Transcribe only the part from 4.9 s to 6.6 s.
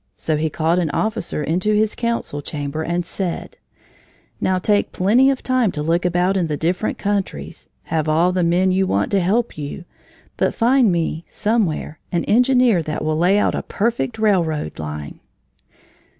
plenty of time to look about in the